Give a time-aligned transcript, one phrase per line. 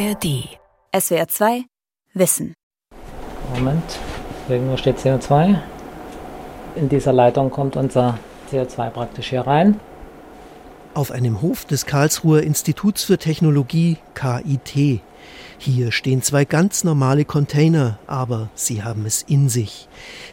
[0.00, 0.48] ARD.
[0.98, 1.64] SWR 2
[2.14, 2.54] Wissen.
[3.54, 3.98] Moment,
[4.48, 5.58] irgendwo steht CO2.
[6.74, 8.18] In dieser Leitung kommt unser
[8.50, 9.78] CO2 praktisch hier rein.
[10.94, 15.02] Auf einem Hof des Karlsruher Instituts für Technologie KIT.
[15.58, 19.86] Hier stehen zwei ganz normale Container, aber sie haben es in sich.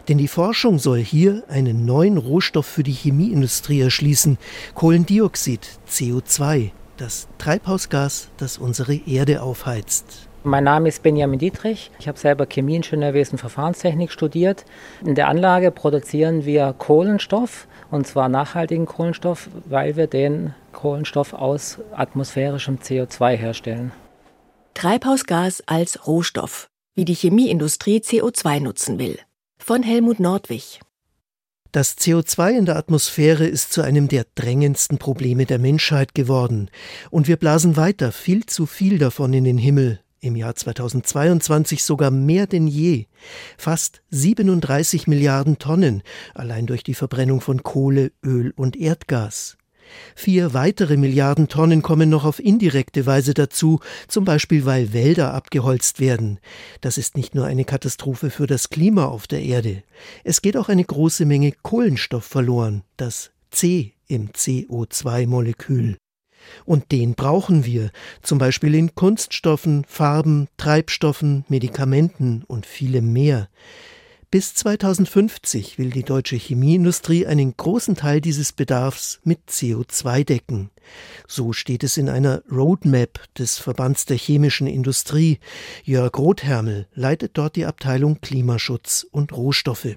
[0.07, 4.37] Denn die Forschung soll hier einen neuen Rohstoff für die Chemieindustrie erschließen,
[4.75, 10.27] Kohlendioxid, CO2, das Treibhausgas, das unsere Erde aufheizt.
[10.43, 11.91] Mein Name ist Benjamin Dietrich.
[11.99, 14.65] Ich habe selber Chemieingenieurwesen Verfahrenstechnik studiert.
[15.03, 21.79] In der Anlage produzieren wir Kohlenstoff und zwar nachhaltigen Kohlenstoff, weil wir den Kohlenstoff aus
[21.93, 23.91] atmosphärischem CO2 herstellen.
[24.73, 29.19] Treibhausgas als Rohstoff, wie die Chemieindustrie CO2 nutzen will.
[29.57, 30.79] Von Helmut Nordwig.
[31.71, 36.69] Das CO2 in der Atmosphäre ist zu einem der drängendsten Probleme der Menschheit geworden.
[37.09, 39.99] Und wir blasen weiter viel zu viel davon in den Himmel.
[40.19, 43.05] Im Jahr 2022 sogar mehr denn je.
[43.57, 46.01] Fast 37 Milliarden Tonnen,
[46.33, 49.57] allein durch die Verbrennung von Kohle, Öl und Erdgas.
[50.15, 55.99] Vier weitere Milliarden Tonnen kommen noch auf indirekte Weise dazu, zum Beispiel weil Wälder abgeholzt
[55.99, 56.39] werden.
[56.81, 59.83] Das ist nicht nur eine Katastrophe für das Klima auf der Erde.
[60.23, 65.97] Es geht auch eine große Menge Kohlenstoff verloren, das C im CO2-Molekül.
[66.65, 73.49] Und den brauchen wir, zum Beispiel in Kunststoffen, Farben, Treibstoffen, Medikamenten und vielem mehr.
[74.29, 80.69] Bis 2050 will die deutsche Chemieindustrie einen großen Teil dieses Bedarfs mit CO2 decken.
[81.29, 85.39] So steht es in einer Roadmap des Verbands der chemischen Industrie.
[85.85, 89.95] Jörg Rothermel leitet dort die Abteilung Klimaschutz und Rohstoffe.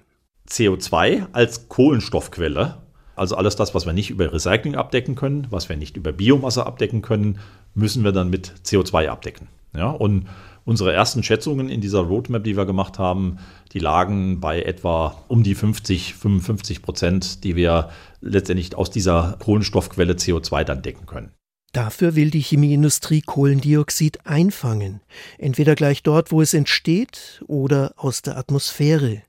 [0.49, 2.79] CO2 als Kohlenstoffquelle,
[3.17, 6.67] also alles das, was wir nicht über Recycling abdecken können, was wir nicht über Biomasse
[6.67, 7.41] abdecken können,
[7.75, 9.49] müssen wir dann mit CO2 abdecken.
[9.75, 10.29] Ja, und
[10.65, 13.39] Unsere ersten Schätzungen in dieser Roadmap, die wir gemacht haben,
[13.73, 17.91] die lagen bei etwa um die 50, 55 Prozent, die wir
[18.21, 21.33] letztendlich aus dieser Kohlenstoffquelle CO2 dann decken können.
[21.73, 25.01] Dafür will die Chemieindustrie Kohlendioxid einfangen,
[25.39, 29.23] entweder gleich dort, wo es entsteht, oder aus der Atmosphäre.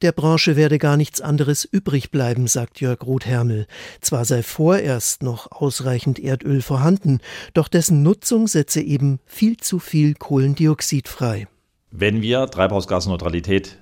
[0.00, 3.66] Der Branche werde gar nichts anderes übrig bleiben, sagt Jörg Rothermel.
[4.00, 7.18] Zwar sei vorerst noch ausreichend Erdöl vorhanden,
[7.52, 11.48] doch dessen Nutzung setze eben viel zu viel Kohlendioxid frei.
[11.90, 13.78] Wenn wir Treibhausgasneutralität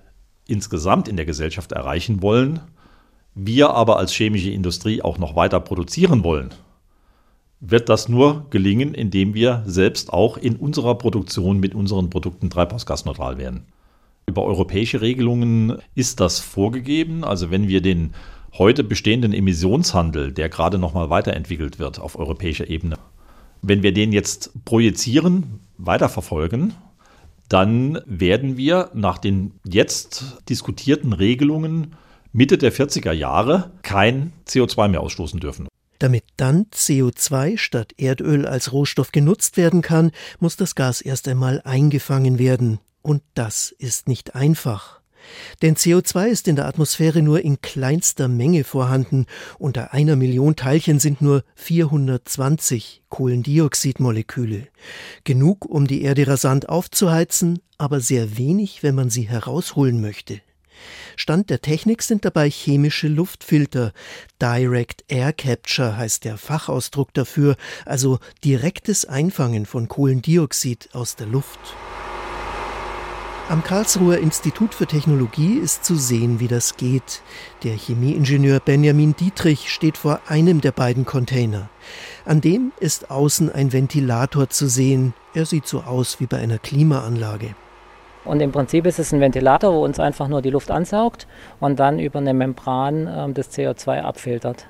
[0.46, 2.60] insgesamt in der Gesellschaft erreichen wollen,
[3.34, 6.54] wir aber als chemische Industrie auch noch weiter produzieren wollen,
[7.60, 13.36] wird das nur gelingen, indem wir selbst auch in unserer Produktion mit unseren Produkten treibhausgasneutral
[13.36, 13.66] werden.
[14.28, 17.24] Über europäische Regelungen ist das vorgegeben.
[17.24, 18.12] Also wenn wir den
[18.58, 22.98] heute bestehenden Emissionshandel, der gerade noch mal weiterentwickelt wird auf europäischer Ebene,
[23.62, 26.74] wenn wir den jetzt projizieren, weiterverfolgen,
[27.48, 31.94] dann werden wir nach den jetzt diskutierten Regelungen
[32.32, 35.68] Mitte der 40er Jahre kein CO2 mehr ausstoßen dürfen.
[35.98, 40.10] Damit dann CO2 statt Erdöl als Rohstoff genutzt werden kann,
[40.40, 42.80] muss das Gas erst einmal eingefangen werden.
[43.06, 45.00] Und das ist nicht einfach.
[45.62, 49.26] Denn CO2 ist in der Atmosphäre nur in kleinster Menge vorhanden.
[49.60, 54.66] Unter einer Million Teilchen sind nur 420 Kohlendioxidmoleküle.
[55.22, 60.40] Genug, um die Erde rasant aufzuheizen, aber sehr wenig, wenn man sie herausholen möchte.
[61.14, 63.92] Stand der Technik sind dabei chemische Luftfilter.
[64.42, 71.60] Direct Air Capture heißt der Fachausdruck dafür, also direktes Einfangen von Kohlendioxid aus der Luft.
[73.48, 77.22] Am Karlsruher Institut für Technologie ist zu sehen, wie das geht.
[77.62, 81.68] Der Chemieingenieur Benjamin Dietrich steht vor einem der beiden Container.
[82.24, 85.14] An dem ist außen ein Ventilator zu sehen.
[85.32, 87.54] Er sieht so aus wie bei einer Klimaanlage.
[88.24, 91.28] Und im Prinzip ist es ein Ventilator, wo uns einfach nur die Luft ansaugt
[91.60, 94.66] und dann über eine Membran äh, das CO2 abfiltert.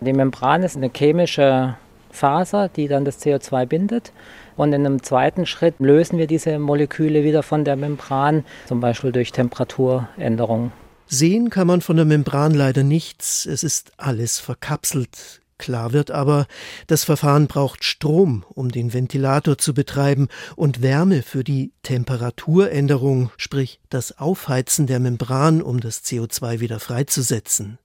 [0.00, 1.74] Die Membran ist eine chemische
[2.12, 4.12] Faser, die dann das CO2 bindet.
[4.60, 9.10] Und in einem zweiten Schritt lösen wir diese Moleküle wieder von der Membran, zum Beispiel
[9.10, 10.70] durch Temperaturänderungen.
[11.06, 13.46] Sehen kann man von der Membran leider nichts.
[13.46, 15.40] Es ist alles verkapselt.
[15.56, 16.46] Klar wird aber,
[16.88, 23.80] das Verfahren braucht Strom, um den Ventilator zu betreiben und Wärme für die Temperaturänderung, sprich
[23.88, 27.78] das Aufheizen der Membran, um das CO2 wieder freizusetzen.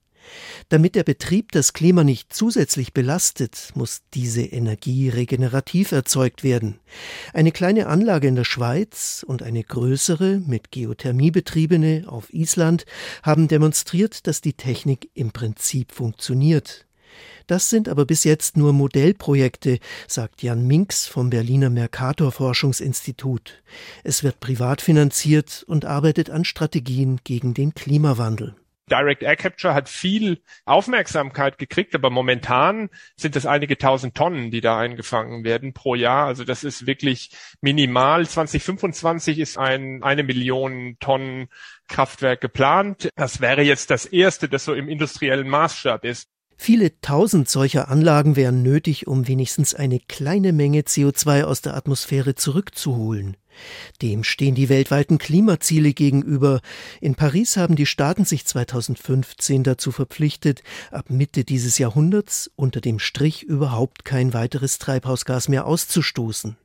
[0.68, 6.78] Damit der Betrieb das Klima nicht zusätzlich belastet, muss diese Energie regenerativ erzeugt werden.
[7.32, 12.86] Eine kleine Anlage in der Schweiz und eine größere mit Geothermie betriebene auf Island
[13.22, 16.86] haben demonstriert, dass die Technik im Prinzip funktioniert.
[17.46, 19.78] Das sind aber bis jetzt nur Modellprojekte,
[20.08, 23.62] sagt Jan Minks vom Berliner Mercator Forschungsinstitut.
[24.02, 28.56] Es wird privat finanziert und arbeitet an Strategien gegen den Klimawandel.
[28.90, 34.60] Direct Air Capture hat viel Aufmerksamkeit gekriegt, aber momentan sind es einige tausend Tonnen, die
[34.60, 36.26] da eingefangen werden pro Jahr.
[36.26, 37.30] Also das ist wirklich
[37.60, 38.28] minimal.
[38.28, 41.48] 2025 ist ein, eine Million Tonnen
[41.88, 43.08] Kraftwerk geplant.
[43.16, 46.28] Das wäre jetzt das erste, das so im industriellen Maßstab ist.
[46.56, 52.34] Viele tausend solcher Anlagen wären nötig, um wenigstens eine kleine Menge CO2 aus der Atmosphäre
[52.34, 53.36] zurückzuholen.
[54.02, 56.60] Dem stehen die weltweiten Klimaziele gegenüber.
[57.00, 62.98] In Paris haben die Staaten sich 2015 dazu verpflichtet, ab Mitte dieses Jahrhunderts unter dem
[62.98, 66.56] Strich überhaupt kein weiteres Treibhausgas mehr auszustoßen.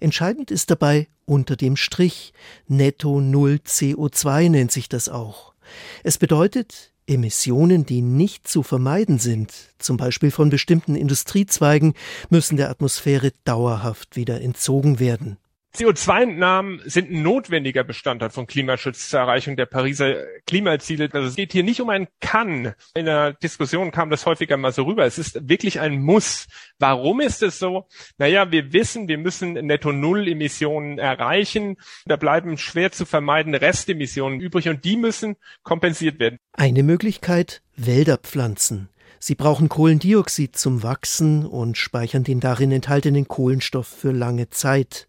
[0.00, 2.32] Entscheidend ist dabei unter dem Strich.
[2.66, 5.54] Netto Null CO2 nennt sich das auch.
[6.02, 11.94] Es bedeutet, Emissionen, die nicht zu vermeiden sind, zum Beispiel von bestimmten Industriezweigen,
[12.30, 15.38] müssen der Atmosphäre dauerhaft wieder entzogen werden.
[15.74, 20.16] CO2-Entnahmen sind ein notwendiger Bestandteil von Klimaschutz zur Erreichung der Pariser
[20.46, 21.08] Klimaziele.
[21.10, 22.74] Also es geht hier nicht um ein Kann.
[22.94, 25.06] In der Diskussion kam das häufiger mal so rüber.
[25.06, 26.46] Es ist wirklich ein Muss.
[26.78, 27.86] Warum ist es so?
[28.18, 31.76] Naja, wir wissen, wir müssen Netto-Null-Emissionen erreichen.
[32.04, 36.38] Da bleiben schwer zu vermeidende Restemissionen übrig und die müssen kompensiert werden.
[36.52, 38.90] Eine Möglichkeit, Wälder pflanzen.
[39.18, 45.08] Sie brauchen Kohlendioxid zum Wachsen und speichern den darin enthaltenen Kohlenstoff für lange Zeit.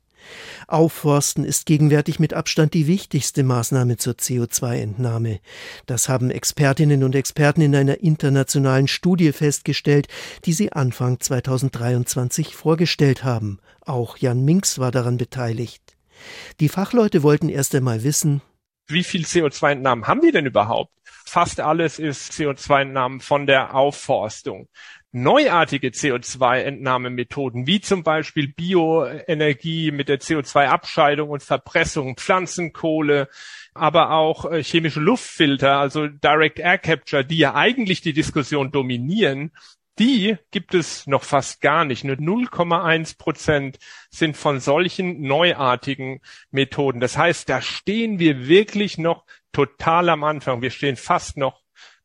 [0.68, 5.40] Aufforsten ist gegenwärtig mit Abstand die wichtigste Maßnahme zur CO2-Entnahme.
[5.86, 10.08] Das haben Expertinnen und Experten in einer internationalen Studie festgestellt,
[10.46, 13.60] die sie Anfang 2023 vorgestellt haben.
[13.81, 15.81] Auch Jan Minks war daran beteiligt.
[16.60, 18.42] Die Fachleute wollten erst einmal wissen,
[18.88, 20.92] wie viel CO2-Entnahmen haben wir denn überhaupt?
[21.06, 24.68] Fast alles ist CO2-Entnahmen von der Aufforstung
[25.13, 33.30] neuartige CO2-Entnahmemethoden, wie zum Beispiel Bioenergie mit der CO2-Abscheidung und Verpressung, Pflanzenkohle,
[33.74, 39.51] aber auch äh, chemische Luftfilter, also Direct Air Capture, die ja eigentlich die Diskussion dominieren,
[40.00, 42.04] die gibt es noch fast gar nicht.
[42.04, 43.77] Nur 0,1 Prozent
[44.09, 47.00] sind von solchen neuartigen Methoden.
[47.00, 50.63] Das heißt, da stehen wir wirklich noch total am Anfang.
[50.63, 51.62] Wir stehen fast noch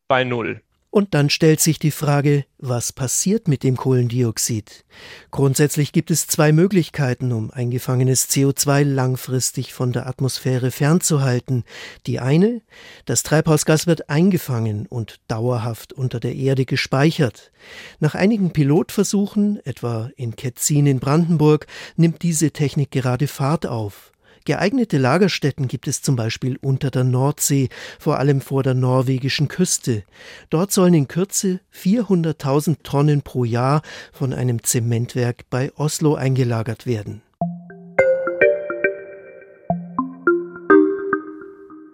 [0.07, 0.61] bei Null.
[0.91, 4.85] Und dann stellt sich die Frage, was passiert mit dem Kohlendioxid?
[5.29, 11.63] Grundsätzlich gibt es zwei Möglichkeiten, um eingefangenes CO2 langfristig von der Atmosphäre fernzuhalten.
[12.07, 12.63] Die eine,
[13.05, 17.51] das Treibhausgas wird eingefangen und dauerhaft unter der Erde gespeichert.
[17.99, 24.11] Nach einigen Pilotversuchen, etwa in Ketzin in Brandenburg, nimmt diese Technik gerade Fahrt auf.
[24.49, 27.69] Geeignete Lagerstätten gibt es zum Beispiel unter der Nordsee,
[27.99, 30.01] vor allem vor der norwegischen Küste.
[30.49, 37.21] Dort sollen in Kürze 400.000 Tonnen pro Jahr von einem Zementwerk bei Oslo eingelagert werden.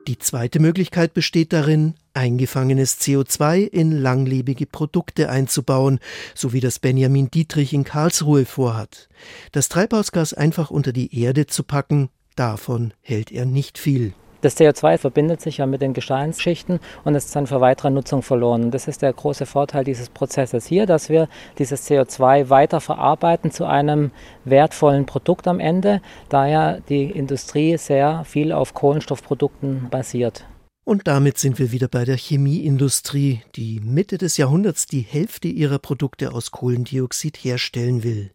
[0.08, 6.00] Die zweite Möglichkeit besteht darin, eingefangenes CO2 in langlebige Produkte einzubauen,
[6.34, 9.10] so wie das Benjamin Dietrich in Karlsruhe vorhat.
[9.52, 14.14] Das Treibhausgas einfach unter die Erde zu packen, Davon hält er nicht viel.
[14.42, 18.66] Das CO2 verbindet sich ja mit den Gesteinsschichten und ist dann für weitere Nutzung verloren.
[18.66, 23.50] Und das ist der große Vorteil dieses Prozesses hier, dass wir dieses CO2 weiter verarbeiten
[23.50, 24.12] zu einem
[24.44, 26.00] wertvollen Produkt am Ende,
[26.30, 30.46] da ja die Industrie sehr viel auf Kohlenstoffprodukten basiert.
[30.84, 35.80] Und damit sind wir wieder bei der Chemieindustrie, die Mitte des Jahrhunderts die Hälfte ihrer
[35.80, 38.35] Produkte aus Kohlendioxid herstellen will.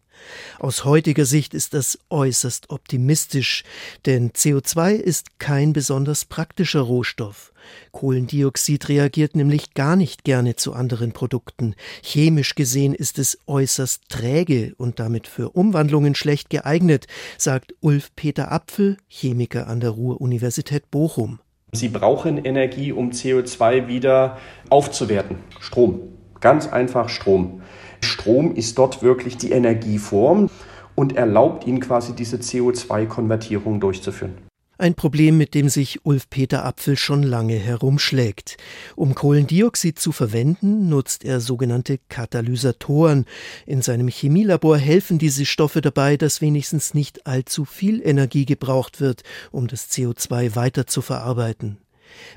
[0.59, 3.63] Aus heutiger Sicht ist das äußerst optimistisch,
[4.05, 7.51] denn CO2 ist kein besonders praktischer Rohstoff.
[7.91, 11.75] Kohlendioxid reagiert nämlich gar nicht gerne zu anderen Produkten.
[12.01, 18.51] Chemisch gesehen ist es äußerst träge und damit für Umwandlungen schlecht geeignet, sagt Ulf Peter
[18.51, 21.39] Apfel, Chemiker an der Ruhr-Universität Bochum.
[21.73, 24.37] Sie brauchen Energie, um CO2 wieder
[24.69, 25.37] aufzuwerten.
[25.59, 26.01] Strom.
[26.41, 27.61] Ganz einfach Strom.
[28.03, 30.49] Strom ist dort wirklich die Energieform
[30.95, 34.33] und erlaubt ihnen quasi diese CO2-Konvertierung durchzuführen.
[34.81, 38.57] Ein Problem, mit dem sich Ulf Peter Apfel schon lange herumschlägt.
[38.95, 43.25] Um Kohlendioxid zu verwenden, nutzt er sogenannte Katalysatoren.
[43.67, 49.21] In seinem Chemielabor helfen diese Stoffe dabei, dass wenigstens nicht allzu viel Energie gebraucht wird,
[49.51, 51.77] um das CO2 weiter zu verarbeiten.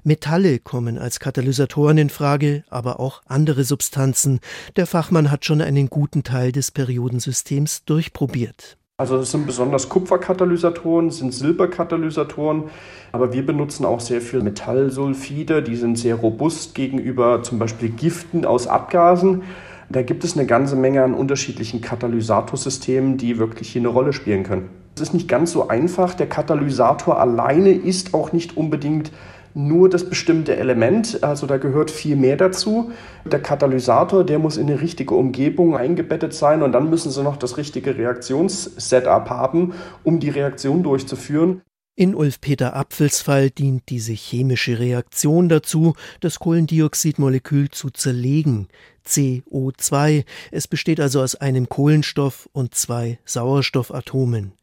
[0.02, 4.40] Metalle kommen als Katalysatoren in Frage, aber auch andere Substanzen.
[4.76, 8.76] Der Fachmann hat schon einen guten Teil des Periodensystems durchprobiert.
[8.96, 12.64] Also es sind besonders Kupferkatalysatoren, sind Silberkatalysatoren,
[13.10, 18.44] aber wir benutzen auch sehr viel Metallsulfide, die sind sehr robust gegenüber zum Beispiel Giften
[18.44, 19.42] aus Abgasen.
[19.88, 24.44] Da gibt es eine ganze Menge an unterschiedlichen Katalysatorsystemen, die wirklich hier eine Rolle spielen
[24.44, 24.70] können.
[24.94, 26.14] Es ist nicht ganz so einfach.
[26.14, 29.10] Der Katalysator alleine ist auch nicht unbedingt
[29.54, 32.90] nur das bestimmte Element, also da gehört viel mehr dazu.
[33.24, 37.36] Der Katalysator, der muss in eine richtige Umgebung eingebettet sein und dann müssen sie noch
[37.36, 41.62] das richtige Reaktionssetup haben, um die Reaktion durchzuführen.
[41.96, 48.66] In Ulf-Peter Apfels Fall dient diese chemische Reaktion dazu, das Kohlendioxidmolekül zu zerlegen.
[49.06, 50.24] CO2.
[50.50, 54.54] Es besteht also aus einem Kohlenstoff und zwei Sauerstoffatomen.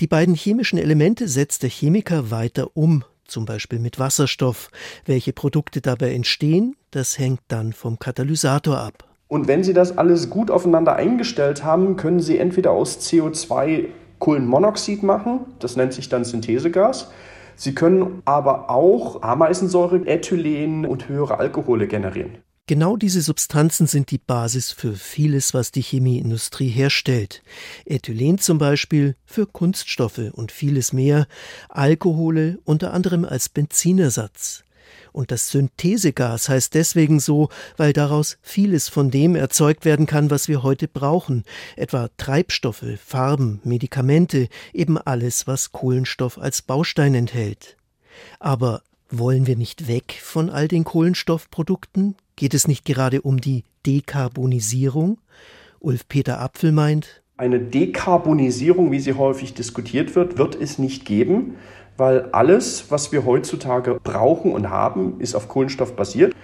[0.00, 4.70] Die beiden chemischen Elemente setzt der Chemiker weiter um, zum Beispiel mit Wasserstoff.
[5.04, 9.04] Welche Produkte dabei entstehen, das hängt dann vom Katalysator ab.
[9.28, 13.86] Und wenn Sie das alles gut aufeinander eingestellt haben, können Sie entweder aus CO2
[14.18, 17.10] Kohlenmonoxid machen, das nennt sich dann Synthesegas.
[17.54, 22.38] Sie können aber auch Ameisensäure, Ethylen und höhere Alkohole generieren.
[22.68, 27.44] Genau diese Substanzen sind die Basis für vieles, was die Chemieindustrie herstellt.
[27.84, 31.28] Ethylen zum Beispiel für Kunststoffe und vieles mehr,
[31.68, 34.64] Alkohole unter anderem als Benzinersatz.
[35.12, 40.48] Und das Synthesegas heißt deswegen so, weil daraus vieles von dem erzeugt werden kann, was
[40.48, 41.44] wir heute brauchen,
[41.76, 47.76] etwa Treibstoffe, Farben, Medikamente, eben alles, was Kohlenstoff als Baustein enthält.
[48.40, 52.16] Aber wollen wir nicht weg von all den Kohlenstoffprodukten?
[52.36, 55.18] Geht es nicht gerade um die Dekarbonisierung?
[55.80, 61.56] Ulf Peter Apfel meint, eine Dekarbonisierung, wie sie häufig diskutiert wird, wird es nicht geben,
[61.98, 66.34] weil alles, was wir heutzutage brauchen und haben, ist auf Kohlenstoff basiert.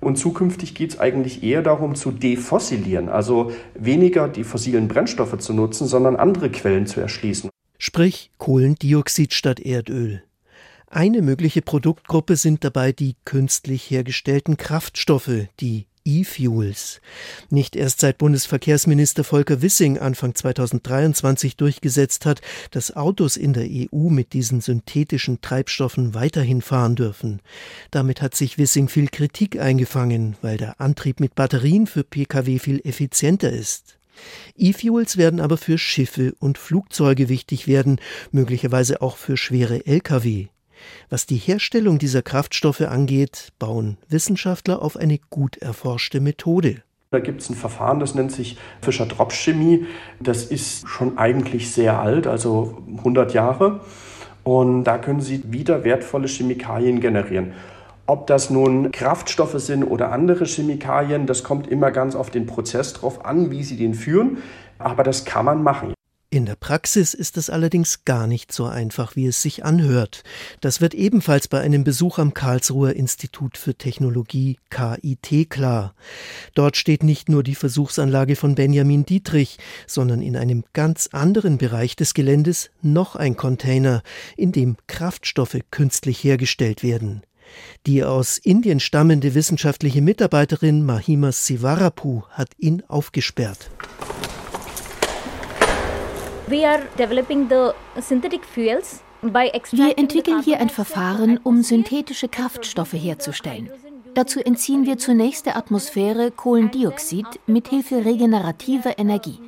[0.00, 5.54] Und zukünftig geht es eigentlich eher darum zu defossilieren, also weniger die fossilen Brennstoffe zu
[5.54, 7.48] nutzen, sondern andere Quellen zu erschließen.
[7.78, 10.22] Sprich Kohlendioxid statt Erdöl.
[10.88, 17.00] Eine mögliche Produktgruppe sind dabei die künstlich hergestellten Kraftstoffe, die E-Fuels.
[17.48, 24.10] Nicht erst seit Bundesverkehrsminister Volker Wissing Anfang 2023 durchgesetzt hat, dass Autos in der EU
[24.10, 27.40] mit diesen synthetischen Treibstoffen weiterhin fahren dürfen.
[27.90, 32.80] Damit hat sich Wissing viel Kritik eingefangen, weil der Antrieb mit Batterien für Pkw viel
[32.84, 33.98] effizienter ist.
[34.56, 37.98] E-Fuels werden aber für Schiffe und Flugzeuge wichtig werden,
[38.30, 40.48] möglicherweise auch für schwere Lkw.
[41.10, 46.82] Was die Herstellung dieser Kraftstoffe angeht, bauen Wissenschaftler auf eine gut erforschte Methode.
[47.10, 49.86] Da gibt es ein Verfahren, das nennt sich Fischer-Tropsch-Chemie.
[50.18, 53.80] Das ist schon eigentlich sehr alt, also 100 Jahre.
[54.42, 57.52] Und da können Sie wieder wertvolle Chemikalien generieren.
[58.06, 62.92] Ob das nun Kraftstoffe sind oder andere Chemikalien, das kommt immer ganz auf den Prozess
[62.92, 64.38] drauf an, wie Sie den führen.
[64.78, 65.94] Aber das kann man machen.
[66.34, 70.24] In der Praxis ist es allerdings gar nicht so einfach, wie es sich anhört.
[70.60, 75.94] Das wird ebenfalls bei einem Besuch am Karlsruher Institut für Technologie KIT klar.
[76.54, 81.94] Dort steht nicht nur die Versuchsanlage von Benjamin Dietrich, sondern in einem ganz anderen Bereich
[81.94, 84.02] des Geländes noch ein Container,
[84.36, 87.22] in dem Kraftstoffe künstlich hergestellt werden.
[87.86, 93.70] Die aus Indien stammende wissenschaftliche Mitarbeiterin Mahima Sivarapu hat ihn aufgesperrt.
[99.72, 103.70] Wir entwickeln hier ein Verfahren, um synthetische Kraftstoffe herzustellen.
[104.14, 109.40] Dazu entziehen wir zunächst der Atmosphäre Kohlendioxid mit Hilfe regenerativer Energie.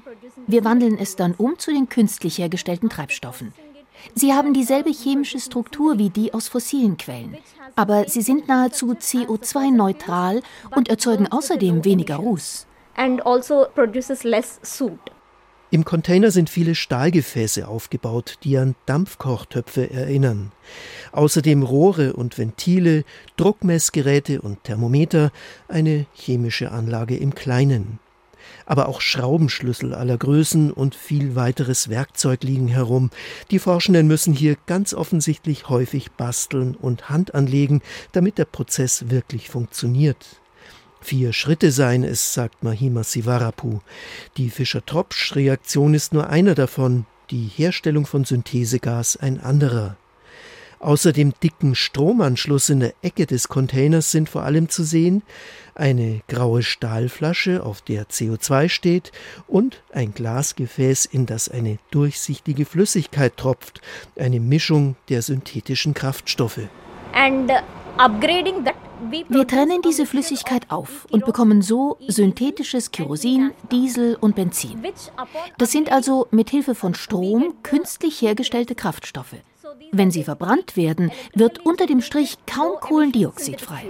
[0.48, 3.54] Wir wandeln es dann um zu den künstlich hergestellten Treibstoffen.
[4.16, 7.38] Sie haben dieselbe chemische Struktur wie die aus fossilen Quellen,
[7.76, 10.42] aber sie sind nahezu CO2-neutral
[10.74, 12.66] und erzeugen außerdem weniger Ruß.
[12.96, 14.98] And also produces less soot.
[15.76, 20.50] Im Container sind viele Stahlgefäße aufgebaut, die an Dampfkochtöpfe erinnern.
[21.12, 23.04] Außerdem Rohre und Ventile,
[23.36, 25.32] Druckmessgeräte und Thermometer,
[25.68, 27.98] eine chemische Anlage im Kleinen.
[28.64, 33.10] Aber auch Schraubenschlüssel aller Größen und viel weiteres Werkzeug liegen herum.
[33.50, 39.50] Die Forschenden müssen hier ganz offensichtlich häufig basteln und Hand anlegen, damit der Prozess wirklich
[39.50, 40.40] funktioniert.
[41.06, 43.78] Vier Schritte seien es, sagt Mahima Sivarapu.
[44.36, 49.96] Die Fischer-Tropsch-Reaktion ist nur einer davon, die Herstellung von Synthesegas ein anderer.
[50.80, 55.22] Außer dem dicken Stromanschluss in der Ecke des Containers sind vor allem zu sehen
[55.76, 59.12] eine graue Stahlflasche, auf der CO2 steht,
[59.46, 63.80] und ein Glasgefäß, in das eine durchsichtige Flüssigkeit tropft,
[64.18, 66.62] eine Mischung der synthetischen Kraftstoffe.
[67.12, 67.52] And
[67.96, 68.74] upgrading that
[69.28, 74.82] wir trennen diese Flüssigkeit auf und bekommen so synthetisches Kerosin, Diesel und Benzin.
[75.58, 79.36] Das sind also mit Hilfe von Strom künstlich hergestellte Kraftstoffe.
[79.92, 83.84] Wenn sie verbrannt werden, wird unter dem Strich kaum Kohlendioxid frei.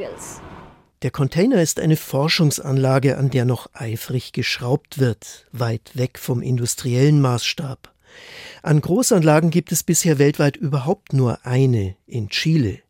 [1.03, 7.21] Der Container ist eine Forschungsanlage, an der noch eifrig geschraubt wird, weit weg vom industriellen
[7.21, 7.93] Maßstab.
[8.63, 12.81] An Großanlagen gibt es bisher weltweit überhaupt nur eine in Chile.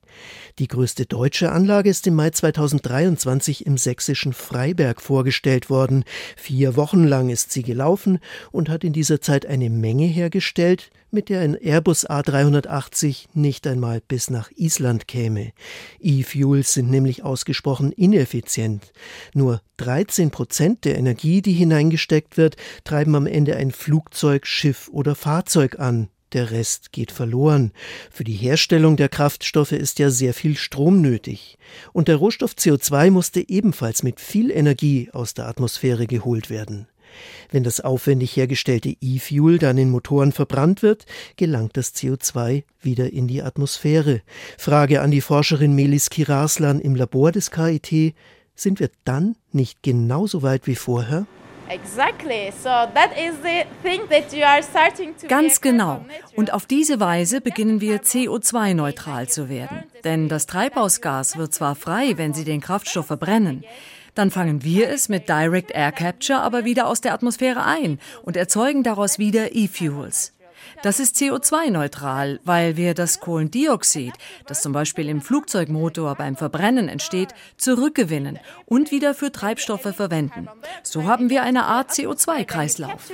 [0.58, 6.04] Die größte deutsche Anlage ist im Mai 2023 im sächsischen Freiberg vorgestellt worden.
[6.34, 8.20] Vier Wochen lang ist sie gelaufen
[8.52, 14.00] und hat in dieser Zeit eine Menge hergestellt, mit der ein Airbus A380 nicht einmal
[14.00, 15.52] bis nach Island käme.
[16.00, 18.94] E-Fuels sind nämlich ausgesprochen ineffizient.
[19.34, 25.14] Nur 13 Prozent der Energie, die hineingesteckt wird, treiben am Ende ein Flugzeug, Schiff oder
[25.14, 27.72] Fahrzeug an der Rest geht verloren.
[28.10, 31.58] Für die Herstellung der Kraftstoffe ist ja sehr viel Strom nötig.
[31.92, 36.88] Und der Rohstoff CO2 musste ebenfalls mit viel Energie aus der Atmosphäre geholt werden.
[37.50, 41.06] Wenn das aufwendig hergestellte E-Fuel dann in Motoren verbrannt wird,
[41.36, 44.22] gelangt das CO2 wieder in die Atmosphäre.
[44.58, 48.14] Frage an die Forscherin Melis Kiraslan im Labor des KIT.
[48.54, 51.26] Sind wir dann nicht genauso weit wie vorher?
[55.28, 56.04] Ganz genau.
[56.36, 59.84] Und auf diese Weise beginnen wir CO2-neutral zu werden.
[60.04, 63.64] Denn das Treibhausgas wird zwar frei, wenn Sie den Kraftstoff verbrennen.
[64.14, 68.36] Dann fangen wir es mit Direct Air Capture aber wieder aus der Atmosphäre ein und
[68.36, 70.35] erzeugen daraus wieder E-Fuels.
[70.82, 74.12] Das ist CO2-neutral, weil wir das Kohlendioxid,
[74.46, 80.48] das zum Beispiel im Flugzeugmotor beim Verbrennen entsteht, zurückgewinnen und wieder für Treibstoffe verwenden.
[80.82, 83.10] So haben wir eine Art CO2-Kreislauf.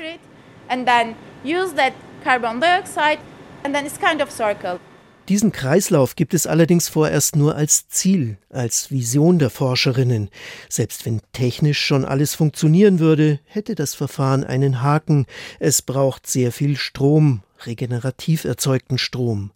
[5.32, 10.28] Diesen Kreislauf gibt es allerdings vorerst nur als Ziel, als Vision der Forscherinnen.
[10.68, 15.24] Selbst wenn technisch schon alles funktionieren würde, hätte das Verfahren einen Haken.
[15.58, 19.52] Es braucht sehr viel Strom, regenerativ erzeugten Strom.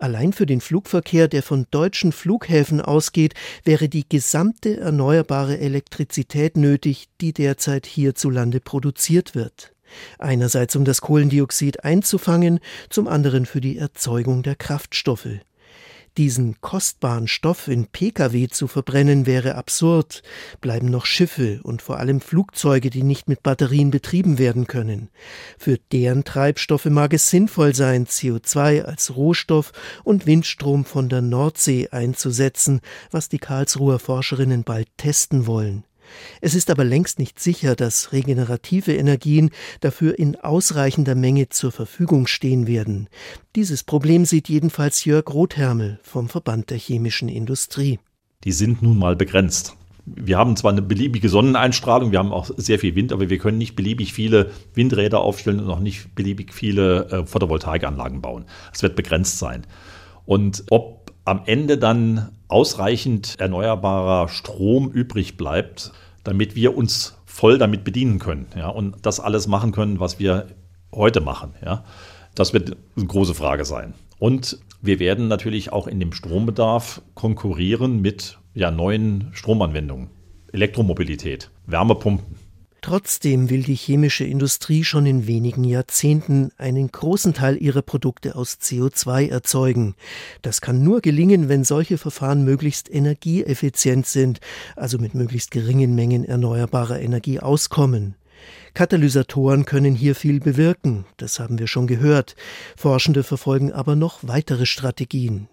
[0.00, 7.06] Allein für den Flugverkehr, der von deutschen Flughäfen ausgeht, wäre die gesamte erneuerbare Elektrizität nötig,
[7.20, 9.72] die derzeit hierzulande produziert wird.
[10.18, 15.40] Einerseits um das Kohlendioxid einzufangen, zum anderen für die Erzeugung der Kraftstoffe.
[16.18, 20.22] Diesen kostbaren Stoff in Pkw zu verbrennen wäre absurd,
[20.60, 25.08] bleiben noch Schiffe und vor allem Flugzeuge, die nicht mit Batterien betrieben werden können.
[25.56, 29.72] Für deren Treibstoffe mag es sinnvoll sein, CO2 als Rohstoff
[30.04, 35.84] und Windstrom von der Nordsee einzusetzen, was die Karlsruher Forscherinnen bald testen wollen.
[36.40, 42.26] Es ist aber längst nicht sicher, dass regenerative Energien dafür in ausreichender Menge zur Verfügung
[42.26, 43.08] stehen werden.
[43.56, 47.98] Dieses Problem sieht jedenfalls Jörg Rothermel vom Verband der chemischen Industrie.
[48.44, 49.76] Die sind nun mal begrenzt.
[50.04, 53.58] Wir haben zwar eine beliebige Sonneneinstrahlung, wir haben auch sehr viel Wind, aber wir können
[53.58, 58.46] nicht beliebig viele Windräder aufstellen und auch nicht beliebig viele äh, Photovoltaikanlagen bauen.
[58.74, 59.64] Es wird begrenzt sein.
[60.26, 65.92] Und ob am Ende dann ausreichend erneuerbarer Strom übrig bleibt,
[66.24, 70.48] damit wir uns voll damit bedienen können ja, und das alles machen können, was wir
[70.94, 71.54] heute machen.
[71.64, 71.84] Ja.
[72.34, 73.94] Das wird eine große Frage sein.
[74.18, 80.10] Und wir werden natürlich auch in dem Strombedarf konkurrieren mit ja, neuen Stromanwendungen,
[80.52, 82.36] Elektromobilität, Wärmepumpen.
[82.82, 88.58] Trotzdem will die chemische Industrie schon in wenigen Jahrzehnten einen großen Teil ihrer Produkte aus
[88.60, 89.94] CO2 erzeugen.
[90.42, 94.40] Das kann nur gelingen, wenn solche Verfahren möglichst energieeffizient sind,
[94.74, 98.16] also mit möglichst geringen Mengen erneuerbarer Energie auskommen.
[98.74, 102.34] Katalysatoren können hier viel bewirken, das haben wir schon gehört.
[102.76, 105.46] Forschende verfolgen aber noch weitere Strategien.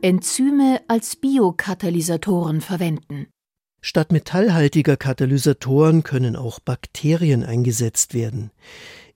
[0.00, 3.31] Enzyme als Biokatalysatoren verwenden.
[3.84, 8.52] Statt metallhaltiger Katalysatoren können auch Bakterien eingesetzt werden.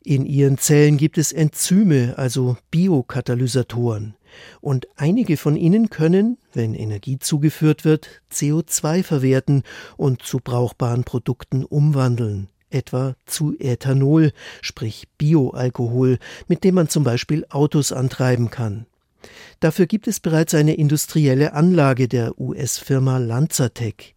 [0.02, 4.16] In ihren Zellen gibt es Enzyme, also Biokatalysatoren.
[4.60, 9.62] Und einige von ihnen können, wenn Energie zugeführt wird, CO2 verwerten
[9.96, 17.46] und zu brauchbaren Produkten umwandeln etwa zu Ethanol, sprich Bioalkohol, mit dem man zum Beispiel
[17.48, 18.86] Autos antreiben kann.
[19.60, 24.14] Dafür gibt es bereits eine industrielle Anlage der US-Firma Lanzatec.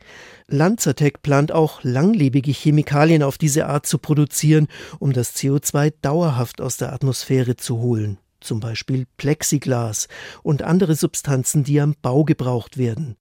[0.47, 4.67] Lanzatec plant auch langlebige Chemikalien auf diese Art zu produzieren,
[4.99, 10.07] um das CO2 dauerhaft aus der Atmosphäre zu holen, zum Beispiel Plexiglas
[10.43, 13.15] und andere Substanzen, die am Bau gebraucht werden.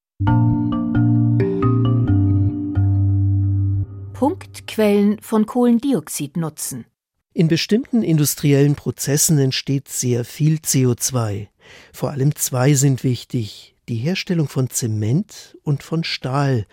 [4.14, 6.87] Punktquellen von Kohlendioxid nutzen.
[7.38, 11.46] In bestimmten industriellen Prozessen entsteht sehr viel CO2.
[11.92, 16.66] Vor allem zwei sind wichtig, die Herstellung von Zement und von Stahl.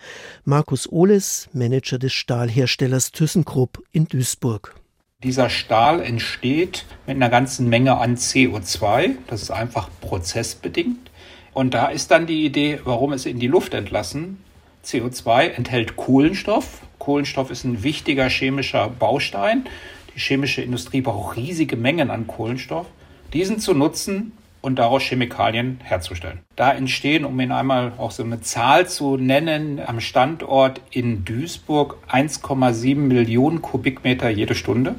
[0.44, 4.74] Markus Ohles, Manager des Stahlherstellers ThyssenKrupp in Duisburg.
[5.22, 9.12] Dieser Stahl entsteht mit einer ganzen Menge an CO2.
[9.28, 11.12] Das ist einfach prozessbedingt.
[11.52, 14.38] Und da ist dann die Idee, warum es in die Luft entlassen.
[14.84, 16.80] CO2 enthält Kohlenstoff.
[16.98, 19.68] Kohlenstoff ist ein wichtiger chemischer Baustein.
[20.16, 22.86] Die chemische Industrie braucht riesige Mengen an Kohlenstoff.
[23.34, 26.40] Diesen zu nutzen und daraus Chemikalien herzustellen.
[26.56, 31.98] Da entstehen, um Ihnen einmal auch so eine Zahl zu nennen, am Standort in Duisburg
[32.08, 34.96] 1,7 Millionen Kubikmeter jede Stunde.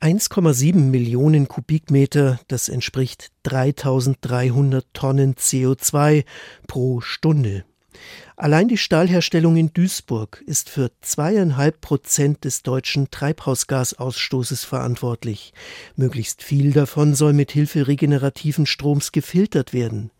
[0.00, 6.24] 1,7 Millionen Kubikmeter, das entspricht 3300 Tonnen CO2
[6.68, 7.64] pro Stunde.
[8.36, 15.52] Allein die Stahlherstellung in Duisburg ist für zweieinhalb Prozent des deutschen Treibhausgasausstoßes verantwortlich.
[15.96, 20.10] Möglichst viel davon soll mit Hilfe regenerativen Stroms gefiltert werden.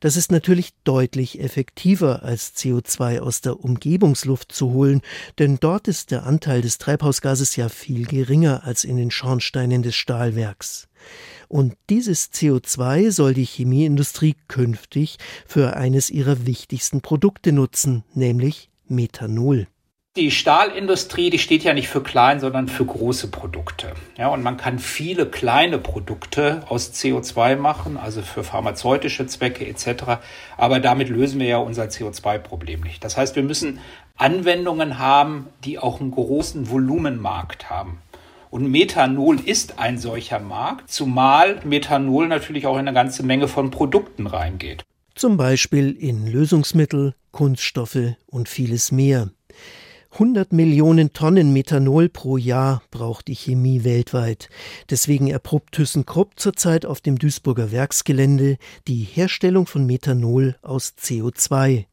[0.00, 5.02] Das ist natürlich deutlich effektiver, als CO2 aus der Umgebungsluft zu holen,
[5.38, 9.94] denn dort ist der Anteil des Treibhausgases ja viel geringer als in den Schornsteinen des
[9.94, 10.88] Stahlwerks.
[11.48, 19.66] Und dieses CO2 soll die Chemieindustrie künftig für eines ihrer wichtigsten Produkte nutzen, nämlich Methanol.
[20.16, 23.92] Die Stahlindustrie, die steht ja nicht für klein, sondern für große Produkte.
[24.18, 30.20] Ja, und man kann viele kleine Produkte aus CO2 machen, also für pharmazeutische Zwecke etc.
[30.56, 33.04] Aber damit lösen wir ja unser CO2-Problem nicht.
[33.04, 33.78] Das heißt, wir müssen
[34.16, 37.98] Anwendungen haben, die auch einen großen Volumenmarkt haben.
[38.50, 43.70] Und Methanol ist ein solcher Markt, zumal Methanol natürlich auch in eine ganze Menge von
[43.70, 44.82] Produkten reingeht.
[45.14, 49.30] Zum Beispiel in Lösungsmittel, Kunststoffe und vieles mehr.
[50.12, 54.48] 100 Millionen Tonnen Methanol pro Jahr braucht die Chemie weltweit.
[54.90, 58.56] Deswegen erprobt ThyssenKrupp zurzeit auf dem Duisburger Werksgelände
[58.88, 61.84] die Herstellung von Methanol aus CO2.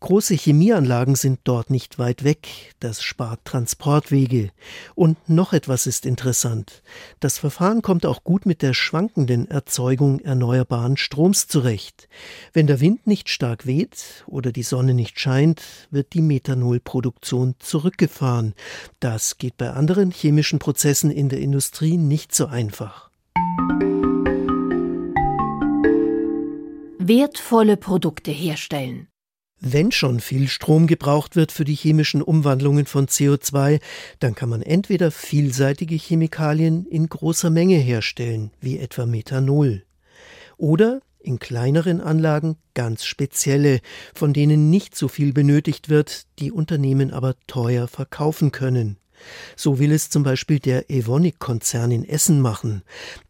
[0.00, 4.50] Große Chemieanlagen sind dort nicht weit weg, das spart Transportwege.
[4.94, 6.82] Und noch etwas ist interessant.
[7.18, 12.08] Das Verfahren kommt auch gut mit der schwankenden Erzeugung erneuerbaren Stroms zurecht.
[12.52, 18.54] Wenn der Wind nicht stark weht oder die Sonne nicht scheint, wird die Methanolproduktion zurückgefahren.
[19.00, 23.10] Das geht bei anderen chemischen Prozessen in der Industrie nicht so einfach.
[26.98, 29.08] Wertvolle Produkte herstellen.
[29.68, 33.80] Wenn schon viel Strom gebraucht wird für die chemischen Umwandlungen von CO2,
[34.20, 39.82] dann kann man entweder vielseitige Chemikalien in großer Menge herstellen, wie etwa Methanol,
[40.56, 43.80] oder in kleineren Anlagen ganz spezielle,
[44.14, 48.98] von denen nicht so viel benötigt wird, die Unternehmen aber teuer verkaufen können.
[49.56, 52.82] So will es zum Beispiel der Evonik-Konzern in Essen machen.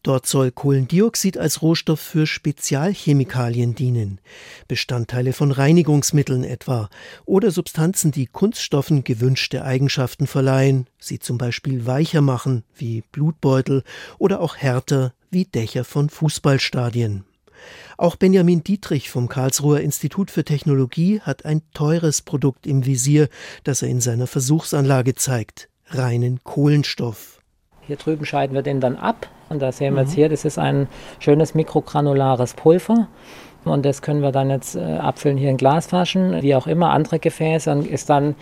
[0.03, 4.20] Dort soll Kohlendioxid als Rohstoff für Spezialchemikalien dienen.
[4.68, 6.88] Bestandteile von Reinigungsmitteln etwa
[7.25, 13.83] oder Substanzen, die Kunststoffen gewünschte Eigenschaften verleihen, sie zum Beispiel weicher machen, wie Blutbeutel,
[14.18, 17.25] oder auch härter, wie Dächer von Fußballstadien.
[17.96, 23.29] Auch Benjamin Dietrich vom Karlsruher Institut für Technologie hat ein teures Produkt im Visier,
[23.64, 27.40] das er in seiner Versuchsanlage zeigt reinen Kohlenstoff.
[27.83, 30.16] Hier drüben scheiden wir den dann ab und da sehen wir jetzt mhm.
[30.16, 33.09] hier, das ist ein schönes mikrogranulares Pulver.
[33.64, 37.18] Und das können wir dann jetzt äh, abfüllen hier in Glasflaschen, wie auch immer, andere
[37.18, 38.37] Gefäße und ist dann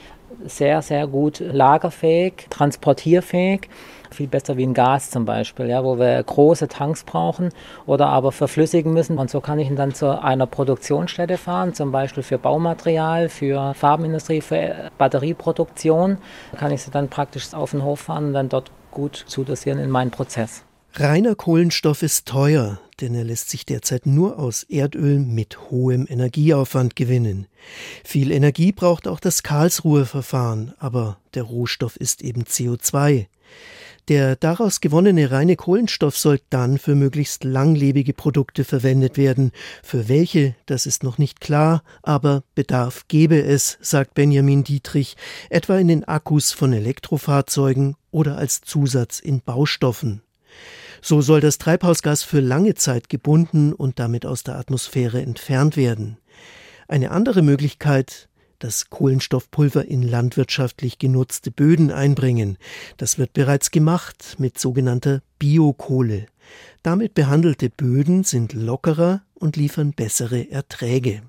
[0.45, 3.69] sehr, sehr gut lagerfähig, transportierfähig
[4.15, 7.51] viel besser wie ein Gas zum Beispiel, ja, wo wir große Tanks brauchen
[7.87, 9.19] oder aber verflüssigen müssen.
[9.19, 13.75] Und so kann ich ihn dann zu einer Produktionsstätte fahren, zum Beispiel für Baumaterial, für
[13.75, 16.19] Farbenindustrie, für Batterieproduktion.
[16.53, 19.79] Da kann ich sie dann praktisch auf den Hof fahren und dann dort gut zudosieren
[19.79, 20.65] in meinen Prozess.
[20.97, 26.95] Reiner Kohlenstoff ist teuer, denn er lässt sich derzeit nur aus Erdöl mit hohem Energieaufwand
[26.95, 27.49] gewinnen.
[28.05, 33.27] Viel Energie braucht auch das Karlsruher Verfahren, aber der Rohstoff ist eben CO2.
[34.09, 39.51] Der daraus gewonnene reine Kohlenstoff soll dann für möglichst langlebige Produkte verwendet werden.
[39.83, 45.17] Für welche, das ist noch nicht klar, aber Bedarf gebe es, sagt Benjamin Dietrich,
[45.49, 50.21] etwa in den Akkus von Elektrofahrzeugen oder als Zusatz in Baustoffen.
[51.01, 56.19] So soll das Treibhausgas für lange Zeit gebunden und damit aus der Atmosphäre entfernt werden.
[56.89, 58.29] Eine andere Möglichkeit,
[58.65, 62.57] das Kohlenstoffpulver in landwirtschaftlich genutzte Böden einbringen.
[62.97, 66.25] Das wird bereits gemacht mit sogenannter Biokohle.
[66.83, 71.21] Damit behandelte Böden sind lockerer und liefern bessere Erträge.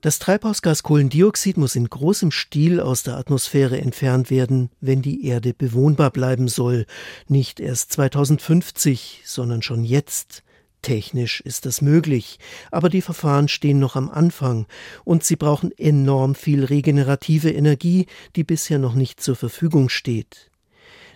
[0.00, 5.54] Das Treibhausgas Kohlendioxid muss in großem Stil aus der Atmosphäre entfernt werden, wenn die Erde
[5.54, 6.86] bewohnbar bleiben soll.
[7.28, 10.42] Nicht erst 2050, sondern schon jetzt.
[10.84, 12.38] Technisch ist das möglich,
[12.70, 14.66] aber die Verfahren stehen noch am Anfang
[15.02, 18.04] und sie brauchen enorm viel regenerative Energie,
[18.36, 20.50] die bisher noch nicht zur Verfügung steht.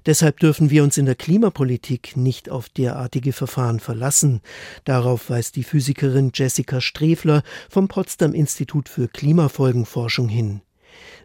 [0.06, 4.40] Deshalb dürfen wir uns in der Klimapolitik nicht auf derartige Verfahren verlassen.
[4.84, 10.62] Darauf weist die Physikerin Jessica Strefler vom Potsdam Institut für Klimafolgenforschung hin.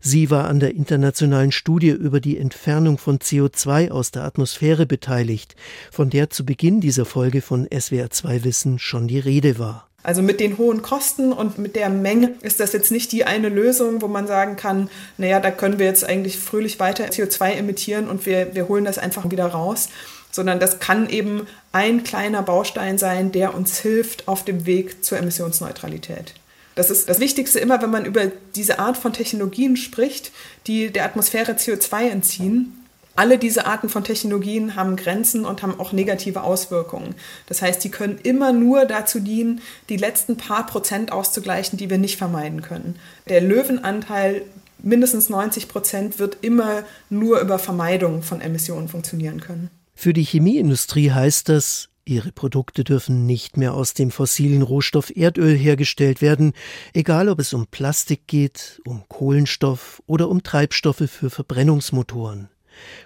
[0.01, 5.55] Sie war an der internationalen Studie über die Entfernung von CO2 aus der Atmosphäre beteiligt,
[5.91, 9.87] von der zu Beginn dieser Folge von SWR2 Wissen schon die Rede war.
[10.03, 13.47] Also mit den hohen Kosten und mit der Menge ist das jetzt nicht die eine
[13.47, 18.09] Lösung, wo man sagen kann, naja, da können wir jetzt eigentlich fröhlich weiter CO2 emittieren
[18.09, 19.87] und wir, wir holen das einfach wieder raus,
[20.29, 25.19] sondern das kann eben ein kleiner Baustein sein, der uns hilft auf dem Weg zur
[25.19, 26.33] Emissionsneutralität.
[26.75, 30.31] Das ist das Wichtigste immer, wenn man über diese Art von Technologien spricht,
[30.67, 32.79] die der Atmosphäre CO2 entziehen.
[33.15, 37.13] Alle diese Arten von Technologien haben Grenzen und haben auch negative Auswirkungen.
[37.45, 41.99] Das heißt, die können immer nur dazu dienen, die letzten paar Prozent auszugleichen, die wir
[41.99, 42.95] nicht vermeiden können.
[43.29, 44.41] Der Löwenanteil
[44.79, 49.69] mindestens 90 Prozent wird immer nur über Vermeidung von Emissionen funktionieren können.
[49.95, 55.55] Für die Chemieindustrie heißt das, Ihre Produkte dürfen nicht mehr aus dem fossilen Rohstoff Erdöl
[55.55, 56.51] hergestellt werden,
[56.93, 62.49] egal ob es um Plastik geht, um Kohlenstoff oder um Treibstoffe für Verbrennungsmotoren.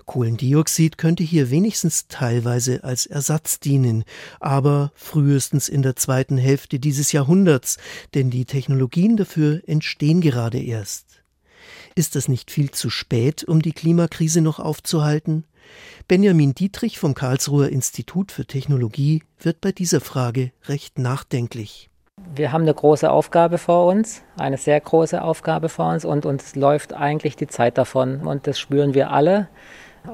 [0.05, 4.03] Kohlendioxid könnte hier wenigstens teilweise als Ersatz dienen,
[4.39, 7.77] aber frühestens in der zweiten Hälfte dieses Jahrhunderts,
[8.15, 11.21] denn die Technologien dafür entstehen gerade erst.
[11.93, 15.43] Ist das nicht viel zu spät, um die Klimakrise noch aufzuhalten?
[16.07, 21.89] Benjamin Dietrich vom Karlsruher Institut für Technologie wird bei dieser Frage recht nachdenklich.
[22.35, 26.55] Wir haben eine große Aufgabe vor uns, eine sehr große Aufgabe vor uns und uns
[26.55, 29.47] läuft eigentlich die Zeit davon und das spüren wir alle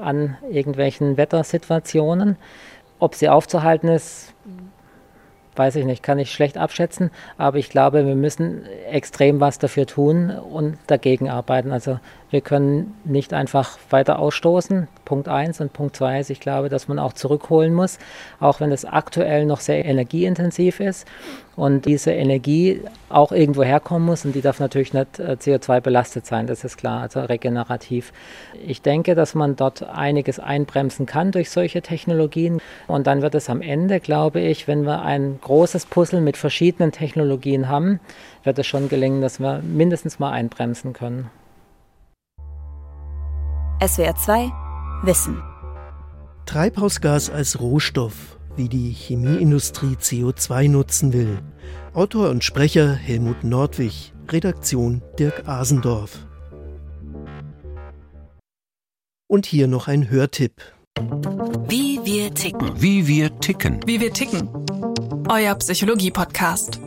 [0.00, 2.36] an irgendwelchen Wettersituationen.
[2.98, 4.34] Ob sie aufzuhalten ist,
[5.56, 9.86] weiß ich nicht, kann ich schlecht abschätzen, aber ich glaube, wir müssen extrem was dafür
[9.86, 11.72] tun und dagegen arbeiten.
[11.72, 12.00] Also
[12.34, 14.88] wir können nicht einfach weiter ausstoßen.
[15.04, 18.00] Punkt eins und Punkt zwei ist, ich glaube, dass man auch zurückholen muss,
[18.40, 21.06] auch wenn es aktuell noch sehr energieintensiv ist
[21.54, 26.26] und diese Energie auch irgendwo herkommen muss und die darf natürlich nicht äh, CO2 belastet
[26.26, 28.12] sein, das ist klar, also regenerativ.
[28.66, 33.48] Ich denke, dass man dort einiges einbremsen kann durch solche Technologien und dann wird es
[33.48, 38.00] am Ende, glaube ich, wenn wir ein großes Puzzle mit verschiedenen Technologien haben,
[38.42, 41.30] wird es schon gelingen, dass wir mindestens mal einbremsen können.
[43.80, 44.52] SWR 2
[45.02, 45.42] Wissen.
[46.46, 51.40] Treibhausgas als Rohstoff, wie die Chemieindustrie CO2 nutzen will.
[51.92, 56.24] Autor und Sprecher Helmut Nordwig, Redaktion Dirk Asendorf.
[59.26, 60.62] Und hier noch ein Hörtipp.
[61.68, 62.80] Wie wir ticken.
[62.80, 63.80] Wie wir ticken.
[63.86, 64.48] Wie wir ticken.
[65.28, 66.78] Euer Psychologie-Podcast.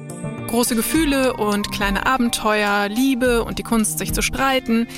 [0.47, 4.87] Große Gefühle und kleine Abenteuer, Liebe und die Kunst, sich zu streiten–